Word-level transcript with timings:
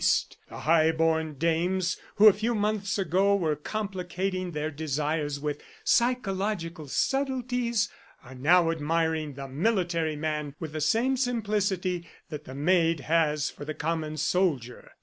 The 0.49 0.61
high 0.61 0.91
born 0.93 1.35
dames 1.35 1.97
who 2.15 2.27
a 2.27 2.33
few 2.33 2.55
months 2.55 2.97
ago 2.97 3.35
were 3.35 3.55
complicating 3.55 4.49
their 4.49 4.71
desires 4.71 5.39
with 5.39 5.61
psychological 5.83 6.87
subtleties, 6.87 7.87
are 8.23 8.33
now 8.33 8.71
admiring 8.71 9.35
the 9.35 9.47
military 9.47 10.15
man 10.15 10.55
with 10.59 10.73
the 10.73 10.81
same 10.81 11.17
simplicity 11.17 12.07
that 12.29 12.45
the 12.45 12.55
maid 12.55 13.01
has 13.01 13.51
for 13.51 13.63
the 13.63 13.75
common 13.75 14.17
soldier. 14.17 14.89